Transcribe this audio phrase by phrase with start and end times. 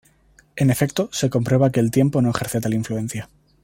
[0.55, 3.29] En efecto, se comprueba que el tiempo no ejerce tal influencia".